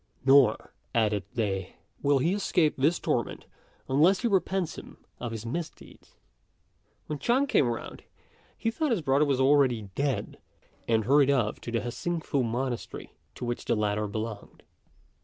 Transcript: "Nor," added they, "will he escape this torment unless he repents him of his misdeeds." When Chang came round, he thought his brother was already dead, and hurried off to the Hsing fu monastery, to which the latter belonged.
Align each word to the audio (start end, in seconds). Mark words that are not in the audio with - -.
"Nor," 0.25 0.73
added 0.95 1.25
they, 1.35 1.75
"will 2.01 2.17
he 2.17 2.33
escape 2.33 2.73
this 2.75 2.97
torment 2.97 3.45
unless 3.87 4.21
he 4.21 4.27
repents 4.27 4.75
him 4.75 4.97
of 5.19 5.31
his 5.31 5.45
misdeeds." 5.45 6.15
When 7.05 7.19
Chang 7.19 7.45
came 7.45 7.67
round, 7.67 8.01
he 8.57 8.71
thought 8.71 8.89
his 8.89 9.03
brother 9.03 9.25
was 9.25 9.39
already 9.39 9.91
dead, 9.93 10.39
and 10.87 11.05
hurried 11.05 11.29
off 11.29 11.61
to 11.61 11.71
the 11.71 11.81
Hsing 11.83 12.21
fu 12.21 12.41
monastery, 12.43 13.13
to 13.35 13.45
which 13.45 13.65
the 13.65 13.75
latter 13.75 14.07
belonged. 14.07 14.63